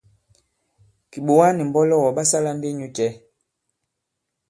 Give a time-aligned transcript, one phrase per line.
[1.11, 3.09] Kìɓòga nì mbɔlɔgɔ̀ ɓa sālā ndi inyū cɛ̄?